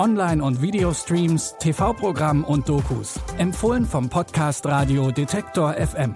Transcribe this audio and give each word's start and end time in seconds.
Online- 0.00 0.42
und 0.42 0.62
Videostreams, 0.62 1.56
TV-Programm 1.58 2.42
und 2.42 2.66
Dokus. 2.66 3.20
Empfohlen 3.36 3.84
vom 3.84 4.08
Podcast 4.08 4.64
Radio 4.64 5.10
Detektor 5.10 5.74
FM. 5.74 6.14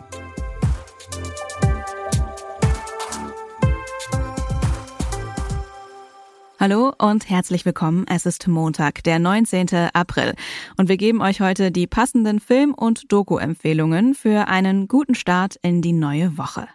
Hallo 6.59 6.95
und 6.96 7.29
herzlich 7.29 7.66
willkommen. 7.66 8.07
Es 8.09 8.24
ist 8.24 8.49
Montag, 8.49 9.04
der 9.04 9.18
19. 9.18 9.91
April. 9.93 10.32
Und 10.79 10.88
wir 10.88 10.96
geben 10.96 11.21
euch 11.21 11.43
heute 11.43 11.71
die 11.71 11.87
passenden 11.87 12.41
Film- 12.41 12.73
und 12.73 13.13
Doku-Empfehlungen 13.13 14.15
für 14.15 14.48
einen 14.48 14.88
guten 14.88 15.15
Start 15.15 15.57
in 15.60 15.82
die 15.82 15.93
neue 15.93 16.38
Woche. 16.38 16.69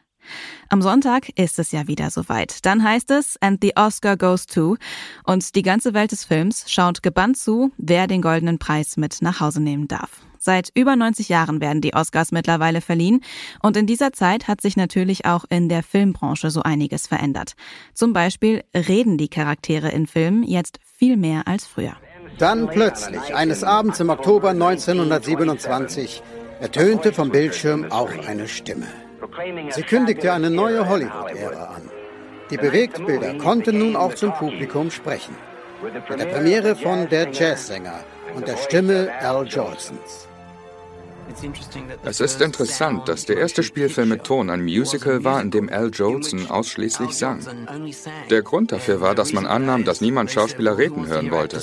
Am 0.69 0.81
Sonntag 0.81 1.29
ist 1.37 1.59
es 1.59 1.71
ja 1.71 1.87
wieder 1.87 2.09
soweit. 2.09 2.65
Dann 2.65 2.83
heißt 2.83 3.11
es 3.11 3.37
And 3.41 3.59
the 3.61 3.73
Oscar 3.75 4.17
goes 4.17 4.45
to. 4.45 4.77
Und 5.23 5.55
die 5.55 5.61
ganze 5.61 5.93
Welt 5.93 6.11
des 6.11 6.25
Films 6.25 6.65
schaut 6.71 7.03
gebannt 7.03 7.37
zu, 7.37 7.71
wer 7.77 8.07
den 8.07 8.21
goldenen 8.21 8.59
Preis 8.59 8.97
mit 8.97 9.21
nach 9.21 9.39
Hause 9.39 9.61
nehmen 9.61 9.87
darf. 9.87 10.09
Seit 10.39 10.71
über 10.73 10.95
90 10.95 11.27
Jahren 11.27 11.59
werden 11.59 11.81
die 11.81 11.93
Oscars 11.93 12.31
mittlerweile 12.31 12.79
verliehen 12.79 13.21
und 13.61 13.75
in 13.75 13.85
dieser 13.85 14.13
Zeit 14.13 14.47
hat 14.47 14.61
sich 14.61 14.77
natürlich 14.77 15.25
auch 15.25 15.43
in 15.49 15.67
der 15.67 15.83
Filmbranche 15.83 16.49
so 16.49 16.61
einiges 16.61 17.07
verändert. 17.07 17.55
Zum 17.93 18.13
Beispiel 18.13 18.63
reden 18.73 19.17
die 19.17 19.27
Charaktere 19.27 19.89
in 19.89 20.07
Filmen 20.07 20.43
jetzt 20.43 20.79
viel 20.97 21.17
mehr 21.17 21.47
als 21.47 21.67
früher. 21.67 21.97
Dann 22.37 22.69
plötzlich, 22.69 23.35
eines 23.35 23.65
Abends 23.65 23.99
im 23.99 24.09
Oktober 24.09 24.51
1927, 24.51 26.23
ertönte 26.61 27.11
vom 27.11 27.31
Bildschirm 27.31 27.91
auch 27.91 28.11
eine 28.25 28.47
Stimme. 28.47 28.87
Sie 29.71 29.83
kündigte 29.83 30.31
eine 30.33 30.49
neue 30.49 30.87
Hollywood-Ära 30.87 31.65
an. 31.75 31.89
Die 32.49 32.57
Bewegtbilder 32.57 33.37
konnten 33.37 33.77
nun 33.77 33.95
auch 33.95 34.15
zum 34.15 34.33
Publikum 34.33 34.89
sprechen. 34.89 35.35
Mit 35.83 36.19
der 36.19 36.25
Premiere 36.25 36.75
von 36.75 37.07
Der 37.09 37.31
Jazzsänger 37.31 38.03
und 38.35 38.47
der 38.47 38.57
Stimme 38.57 39.09
Al 39.21 39.47
Jolsons. 39.47 40.27
Es 42.03 42.19
ist 42.19 42.41
interessant, 42.41 43.07
dass 43.07 43.25
der 43.25 43.37
erste 43.37 43.61
Spielfilm 43.61 44.09
mit 44.09 44.23
Ton 44.23 44.49
ein 44.49 44.63
Musical 44.63 45.23
war, 45.23 45.41
in 45.41 45.51
dem 45.51 45.69
Al 45.69 45.91
Jolson 45.93 46.49
ausschließlich 46.49 47.11
sang. 47.11 47.39
Der 48.29 48.41
Grund 48.41 48.71
dafür 48.71 48.99
war, 48.99 49.13
dass 49.13 49.31
man 49.31 49.45
annahm, 49.45 49.85
dass 49.85 50.01
niemand 50.01 50.31
Schauspieler 50.31 50.77
reden 50.77 51.07
hören 51.07 51.29
wollte. 51.29 51.61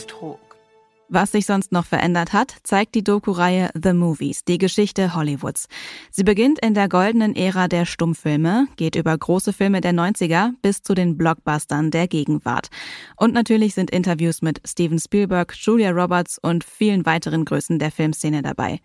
Was 1.09 1.31
sich 1.31 1.47
sonst 1.47 1.71
noch 1.71 1.87
verändert 1.87 2.33
hat, 2.33 2.56
zeigt 2.65 2.97
die 2.97 3.05
Doku-Reihe 3.05 3.71
The 3.81 3.93
Movies, 3.93 4.43
die 4.43 4.59
Geschichte 4.59 5.15
Hollywoods. 5.15 5.69
Sie 6.11 6.25
beginnt 6.25 6.59
in 6.59 6.75
der 6.75 6.89
goldenen 6.89 7.37
Ära 7.37 7.69
der 7.69 7.84
Stummfilme, 7.84 8.67
geht 8.75 8.97
über 8.97 9.17
große 9.17 9.53
Filme 9.53 9.81
der 9.81 9.93
90er 9.93 10.55
bis 10.62 10.83
zu 10.83 10.94
den 10.94 11.17
Blockbustern 11.17 11.93
der 11.93 12.09
Gegenwart. 12.09 12.71
Und 13.17 13.34
natürlich 13.34 13.75
sind 13.75 13.93
Interviews 13.93 14.43
mit 14.43 14.61
Steven 14.67 14.99
Spielberg, 14.99 15.55
Julia 15.55 15.93
Roberts 15.93 16.39
und 16.43 16.65
vielen 16.65 17.06
weiteren 17.06 17.44
Größen 17.44 17.78
der 17.78 17.93
Filmszene 17.93 18.43
dabei. 18.43 18.81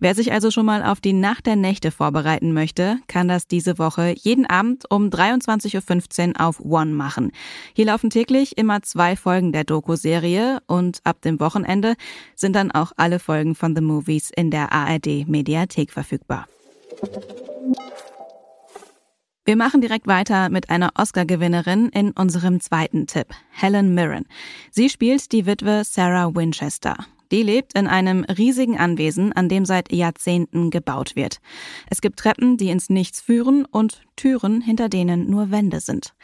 Wer 0.00 0.16
sich 0.16 0.32
also 0.32 0.50
schon 0.50 0.66
mal 0.66 0.82
auf 0.82 1.00
die 1.00 1.12
Nacht 1.12 1.46
der 1.46 1.54
Nächte 1.54 1.92
vorbereiten 1.92 2.52
möchte, 2.52 2.98
kann 3.06 3.28
das 3.28 3.46
diese 3.46 3.78
Woche 3.78 4.12
jeden 4.18 4.46
Abend 4.46 4.90
um 4.90 5.08
23.15 5.08 6.30
Uhr 6.30 6.40
auf 6.44 6.58
One 6.58 6.90
machen. 6.94 7.30
Hier 7.74 7.86
laufen 7.86 8.10
täglich 8.10 8.58
immer 8.58 8.82
zwei 8.82 9.14
Folgen 9.14 9.52
der 9.52 9.62
Doku-Serie 9.62 10.58
und 10.66 10.98
ab 11.04 11.20
dem 11.22 11.38
Wochenende 11.38 11.59
Wochenende 11.60 11.94
sind 12.34 12.56
dann 12.56 12.70
auch 12.70 12.92
alle 12.96 13.18
Folgen 13.18 13.54
von 13.54 13.74
The 13.76 13.82
Movies 13.82 14.30
in 14.34 14.50
der 14.50 14.72
ARD 14.72 15.28
Mediathek 15.28 15.90
verfügbar. 15.90 16.48
Wir 19.44 19.56
machen 19.56 19.80
direkt 19.80 20.06
weiter 20.06 20.48
mit 20.48 20.70
einer 20.70 20.90
Oscar-Gewinnerin 20.96 21.88
in 21.88 22.12
unserem 22.12 22.60
zweiten 22.60 23.06
Tipp, 23.06 23.28
Helen 23.50 23.94
Mirren. 23.94 24.26
Sie 24.70 24.88
spielt 24.88 25.32
die 25.32 25.44
Witwe 25.46 25.82
Sarah 25.84 26.34
Winchester. 26.34 26.96
Die 27.32 27.42
lebt 27.42 27.74
in 27.74 27.86
einem 27.86 28.24
riesigen 28.24 28.76
Anwesen, 28.76 29.32
an 29.32 29.48
dem 29.48 29.64
seit 29.64 29.92
Jahrzehnten 29.92 30.70
gebaut 30.70 31.14
wird. 31.14 31.40
Es 31.88 32.00
gibt 32.00 32.18
Treppen, 32.18 32.56
die 32.56 32.70
ins 32.70 32.90
Nichts 32.90 33.20
führen 33.20 33.64
und 33.66 34.02
Türen, 34.16 34.60
hinter 34.60 34.88
denen 34.88 35.30
nur 35.30 35.50
Wände 35.50 35.80
sind. 35.80 36.14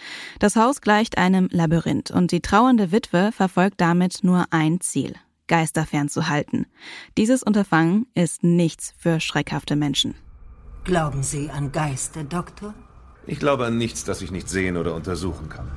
Das 0.40 0.56
Haus 0.56 0.80
gleicht 0.80 1.16
einem 1.16 1.48
Labyrinth 1.50 2.10
und 2.10 2.32
die 2.32 2.40
trauernde 2.40 2.90
Witwe 2.90 3.30
verfolgt 3.32 3.80
damit 3.80 4.24
nur 4.24 4.46
ein 4.50 4.80
Ziel. 4.80 5.14
Geister 5.46 5.86
fernzuhalten. 5.86 6.66
Dieses 7.16 7.42
Unterfangen 7.42 8.06
ist 8.14 8.42
nichts 8.42 8.94
für 8.98 9.20
schreckhafte 9.20 9.76
Menschen. 9.76 10.14
Glauben 10.84 11.22
Sie 11.22 11.50
an 11.50 11.72
Geister, 11.72 12.24
Doktor? 12.24 12.74
Ich 13.26 13.40
glaube 13.40 13.66
an 13.66 13.76
nichts, 13.76 14.04
das 14.04 14.22
ich 14.22 14.30
nicht 14.30 14.48
sehen 14.48 14.76
oder 14.76 14.94
untersuchen 14.94 15.48
kann. 15.48 15.70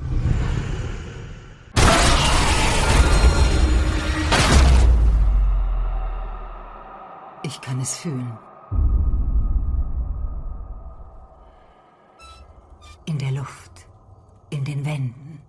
Ich 7.42 7.60
kann 7.60 7.80
es 7.80 7.96
fühlen. 7.96 8.38
In 13.06 13.18
der 13.18 13.32
Luft, 13.32 13.72
in 14.50 14.64
den 14.64 14.84
Wänden. 14.84 15.40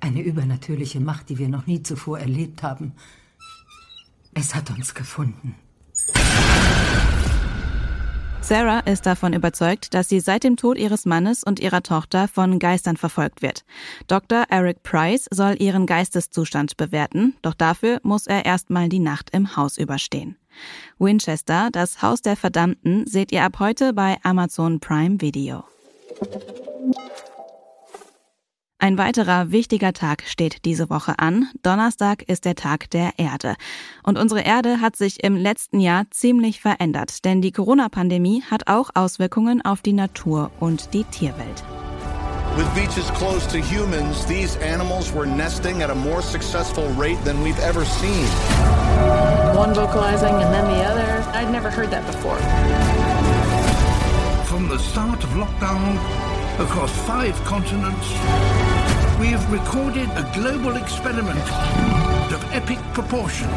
Eine 0.00 0.22
übernatürliche 0.22 1.00
Macht, 1.00 1.28
die 1.28 1.38
wir 1.38 1.48
noch 1.48 1.66
nie 1.66 1.82
zuvor 1.82 2.18
erlebt 2.18 2.62
haben. 2.62 2.94
Es 4.34 4.54
hat 4.54 4.70
uns 4.70 4.94
gefunden. 4.94 5.54
Sarah 8.40 8.80
ist 8.80 9.06
davon 9.06 9.32
überzeugt, 9.32 9.94
dass 9.94 10.08
sie 10.08 10.20
seit 10.20 10.44
dem 10.44 10.56
Tod 10.56 10.76
ihres 10.76 11.06
Mannes 11.06 11.44
und 11.44 11.60
ihrer 11.60 11.82
Tochter 11.82 12.28
von 12.28 12.58
Geistern 12.58 12.98
verfolgt 12.98 13.40
wird. 13.40 13.64
Dr. 14.06 14.44
Eric 14.50 14.82
Price 14.82 15.26
soll 15.30 15.56
ihren 15.58 15.86
Geisteszustand 15.86 16.76
bewerten, 16.76 17.36
doch 17.40 17.54
dafür 17.54 18.00
muss 18.02 18.26
er 18.26 18.44
erstmal 18.44 18.90
die 18.90 18.98
Nacht 18.98 19.30
im 19.30 19.56
Haus 19.56 19.78
überstehen. 19.78 20.36
Winchester, 20.98 21.70
das 21.72 22.02
Haus 22.02 22.20
der 22.20 22.36
Verdammten, 22.36 23.06
seht 23.06 23.32
ihr 23.32 23.44
ab 23.44 23.60
heute 23.60 23.94
bei 23.94 24.18
Amazon 24.24 24.78
Prime 24.78 25.20
Video. 25.22 25.64
Ein 28.84 28.98
weiterer 28.98 29.50
wichtiger 29.50 29.94
Tag 29.94 30.24
steht 30.26 30.66
diese 30.66 30.90
Woche 30.90 31.18
an. 31.18 31.48
Donnerstag 31.62 32.22
ist 32.24 32.44
der 32.44 32.54
Tag 32.54 32.90
der 32.90 33.12
Erde. 33.16 33.54
Und 34.02 34.18
unsere 34.18 34.42
Erde 34.42 34.82
hat 34.82 34.94
sich 34.94 35.24
im 35.24 35.36
letzten 35.36 35.80
Jahr 35.80 36.04
ziemlich 36.10 36.60
verändert, 36.60 37.24
denn 37.24 37.40
die 37.40 37.50
Corona-Pandemie 37.50 38.42
hat 38.42 38.66
auch 38.66 38.90
Auswirkungen 38.92 39.64
auf 39.64 39.80
die 39.80 39.94
Natur 39.94 40.50
und 40.60 40.92
die 40.92 41.04
Tierwelt. 41.04 41.64
With 42.58 42.68
beaches 42.74 43.10
close 43.14 43.48
to 43.48 43.56
humans, 43.56 44.26
these 44.26 44.58
animals 44.58 45.14
were 45.14 45.26
nesting 45.26 45.82
at 45.82 45.88
a 45.88 45.94
more 45.94 46.20
successful 46.20 46.84
rate 46.98 47.24
than 47.24 47.42
we've 47.42 47.58
ever 47.60 47.86
seen. 47.86 48.26
One 49.56 49.74
vocalizing 49.74 50.34
and 50.34 50.52
then 50.52 50.66
the 50.66 50.84
other. 50.84 51.24
I'd 51.32 51.50
never 51.50 51.70
heard 51.70 51.90
that 51.90 52.04
before. 52.04 52.36
From 54.44 54.68
the 54.68 54.78
start 54.78 55.24
of 55.24 55.30
lockdown 55.30 55.98
across 56.58 56.92
five 57.06 57.34
continents, 57.44 58.73
we 59.24 59.30
have 59.30 59.50
recorded 59.50 60.08
a 60.16 60.24
global 60.34 60.76
experiment 60.76 61.46
of 62.30 62.40
epic 62.52 62.78
proportions 62.92 63.50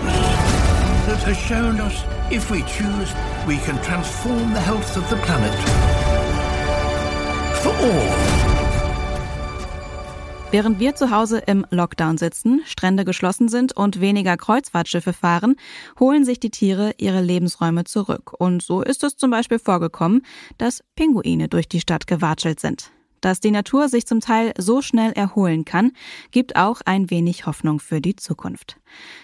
that 1.07 1.21
has 1.27 1.37
shown 1.37 1.81
us, 1.81 2.05
if 2.31 2.49
we 2.49 2.61
choose, 2.63 3.09
we 3.45 3.57
can 3.57 3.75
transform 3.83 4.53
the 4.53 4.61
health 4.61 4.95
of 4.95 5.03
the 5.09 5.17
planet. 5.25 5.53
For 7.61 7.73
all. 7.85 8.07
Während 10.51 10.79
wir 10.79 10.95
zu 10.95 11.11
Hause 11.11 11.39
im 11.39 11.65
Lockdown 11.69 12.17
sitzen, 12.17 12.61
Strände 12.65 13.03
geschlossen 13.03 13.49
sind 13.49 13.75
und 13.75 13.99
weniger 13.99 14.37
Kreuzfahrtschiffe 14.37 15.11
fahren, 15.11 15.57
holen 15.99 16.23
sich 16.23 16.39
die 16.39 16.49
Tiere 16.49 16.93
ihre 16.97 17.19
Lebensräume 17.19 17.83
zurück. 17.83 18.31
Und 18.31 18.63
so 18.63 18.81
ist 18.81 19.03
es 19.03 19.17
zum 19.17 19.31
Beispiel 19.31 19.59
vorgekommen, 19.59 20.21
dass 20.57 20.81
Pinguine 20.95 21.49
durch 21.49 21.67
die 21.67 21.81
Stadt 21.81 22.07
gewatschelt 22.07 22.61
sind. 22.61 22.91
Dass 23.21 23.39
die 23.39 23.51
Natur 23.51 23.89
sich 23.89 24.05
zum 24.05 24.19
Teil 24.19 24.53
so 24.57 24.81
schnell 24.81 25.11
erholen 25.11 25.65
kann, 25.65 25.91
gibt 26.31 26.55
auch 26.55 26.81
ein 26.85 27.09
wenig 27.09 27.45
Hoffnung 27.45 27.79
für 27.79 28.01
die 28.01 28.15
Zukunft. 28.15 28.77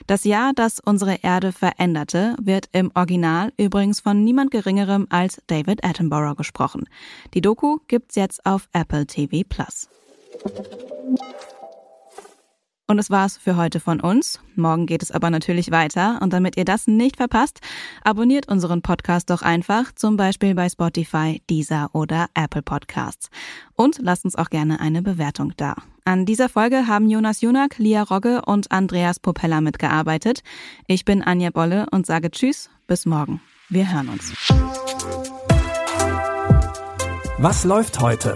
Das 0.08 0.24
Jahr, 0.24 0.54
das 0.54 0.80
unsere 0.80 1.16
Erde 1.24 1.52
veränderte, 1.52 2.36
wird 2.42 2.70
im 2.72 2.92
Original 2.96 3.54
übrigens 3.58 4.00
von 4.00 4.24
niemand 4.24 4.52
Geringerem 4.52 5.08
als 5.10 5.42
David 5.48 5.84
Attenborough 5.84 6.36
gesprochen. 6.36 6.88
Die 7.34 7.42
Doku 7.42 7.78
gibt's 7.88 8.16
jetzt 8.16 8.46
auf 8.46 8.68
Apple 8.74 9.06
TV 9.06 9.44
Plus. 9.48 9.88
Und 12.86 13.00
es 13.00 13.10
war's 13.10 13.38
für 13.38 13.56
heute 13.56 13.80
von 13.80 14.02
uns. 14.02 14.42
Morgen 14.56 14.86
geht 14.86 15.04
es 15.04 15.12
aber 15.12 15.30
natürlich 15.30 15.72
weiter. 15.72 16.20
Und 16.22 16.34
damit 16.34 16.58
ihr 16.58 16.66
das 16.66 16.86
nicht 16.86 17.18
verpasst, 17.18 17.62
abonniert 18.04 18.50
unseren 18.50 18.82
Podcast 18.82 19.30
doch 19.30 19.42
einfach, 19.42 19.94
zum 19.96 20.18
Beispiel 20.18 20.54
bei 20.54 20.68
Spotify, 20.68 21.42
Deezer 21.50 21.90
oder 21.94 22.28
Apple 22.34 22.62
Podcasts. 22.62 23.30
Und 23.76 24.00
lasst 24.02 24.26
uns 24.26 24.36
auch 24.36 24.50
gerne 24.50 24.82
eine 24.82 25.02
Bewertung 25.02 25.54
da. 25.56 25.76
An 26.04 26.26
dieser 26.26 26.50
Folge 26.50 26.88
haben 26.88 27.10
Jonas 27.10 27.40
Junak, 27.40 27.78
Lia 27.78 28.04
Rogge 28.04 28.42
und 28.46 28.72
Andreas 28.74 29.20
Popella 29.20 29.62
mitgearbeitet. 29.62 30.44
Ich 30.86 31.06
bin 31.06 31.24
Anja 31.24 31.52
Bolle 31.52 31.88
und 31.92 32.06
sage 32.06 32.30
Tschüss, 32.32 32.70
bis 32.88 33.06
morgen. 33.06 33.40
Wir 33.70 33.94
hören 33.94 34.10
uns. 34.10 34.34
Was 37.38 37.64
läuft 37.64 38.02
heute? 38.02 38.36